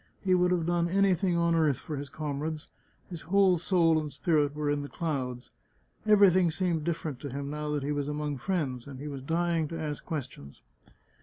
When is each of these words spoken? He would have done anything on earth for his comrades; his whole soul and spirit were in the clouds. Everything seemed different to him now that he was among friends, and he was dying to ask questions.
He 0.23 0.33
would 0.33 0.49
have 0.49 0.65
done 0.65 0.89
anything 0.89 1.37
on 1.37 1.53
earth 1.53 1.77
for 1.77 1.95
his 1.95 2.09
comrades; 2.09 2.67
his 3.11 3.21
whole 3.21 3.59
soul 3.59 3.99
and 3.99 4.11
spirit 4.11 4.55
were 4.55 4.67
in 4.71 4.81
the 4.81 4.89
clouds. 4.89 5.51
Everything 6.07 6.49
seemed 6.49 6.83
different 6.83 7.19
to 7.19 7.29
him 7.29 7.51
now 7.51 7.69
that 7.73 7.83
he 7.83 7.91
was 7.91 8.07
among 8.07 8.39
friends, 8.39 8.87
and 8.87 8.99
he 8.99 9.07
was 9.07 9.21
dying 9.21 9.67
to 9.67 9.79
ask 9.79 10.03
questions. 10.03 10.63